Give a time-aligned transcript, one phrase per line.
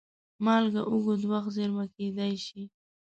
[0.45, 2.61] مالګه اوږد وخت زېرمه کېدای شي.